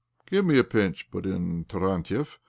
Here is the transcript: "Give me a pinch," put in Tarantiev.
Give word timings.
"Give 0.31 0.43
me 0.43 0.57
a 0.57 0.63
pinch," 0.63 1.11
put 1.11 1.27
in 1.27 1.65
Tarantiev. 1.65 2.39